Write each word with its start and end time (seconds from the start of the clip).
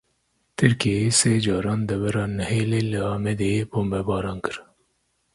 Tirkiyeyê 0.57 1.11
sê 1.19 1.33
caran 1.45 1.81
devera 1.89 2.25
Nihêlê 2.37 2.81
li 2.91 2.99
Amêdiyê 3.13 3.61
bombebaran 3.71 4.37
kir. 4.45 4.57